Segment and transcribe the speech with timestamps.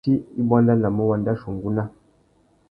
[0.03, 1.83] Tsi i buandanamú wandachia ungúná.